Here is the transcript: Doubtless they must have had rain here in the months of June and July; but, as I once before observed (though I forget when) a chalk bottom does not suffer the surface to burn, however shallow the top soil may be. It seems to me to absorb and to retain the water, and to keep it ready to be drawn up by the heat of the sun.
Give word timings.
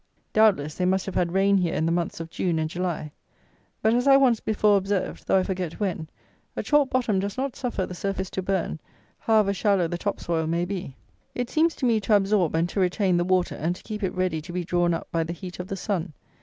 Doubtless 0.33 0.73
they 0.73 0.85
must 0.85 1.05
have 1.05 1.13
had 1.13 1.31
rain 1.31 1.57
here 1.59 1.75
in 1.75 1.85
the 1.85 1.91
months 1.91 2.19
of 2.19 2.31
June 2.31 2.57
and 2.57 2.67
July; 2.67 3.11
but, 3.83 3.93
as 3.93 4.07
I 4.07 4.17
once 4.17 4.39
before 4.39 4.75
observed 4.75 5.27
(though 5.27 5.37
I 5.37 5.43
forget 5.43 5.79
when) 5.79 6.09
a 6.55 6.63
chalk 6.63 6.89
bottom 6.89 7.19
does 7.19 7.37
not 7.37 7.55
suffer 7.55 7.85
the 7.85 7.93
surface 7.93 8.31
to 8.31 8.41
burn, 8.41 8.79
however 9.19 9.53
shallow 9.53 9.87
the 9.87 9.99
top 9.99 10.19
soil 10.19 10.47
may 10.47 10.65
be. 10.65 10.95
It 11.35 11.51
seems 11.51 11.75
to 11.75 11.85
me 11.85 11.99
to 11.99 12.15
absorb 12.15 12.55
and 12.55 12.67
to 12.69 12.79
retain 12.79 13.17
the 13.17 13.23
water, 13.23 13.53
and 13.53 13.75
to 13.75 13.83
keep 13.83 14.01
it 14.01 14.15
ready 14.15 14.41
to 14.41 14.51
be 14.51 14.63
drawn 14.65 14.95
up 14.95 15.07
by 15.11 15.23
the 15.23 15.33
heat 15.33 15.59
of 15.59 15.67
the 15.67 15.77
sun. 15.77 16.13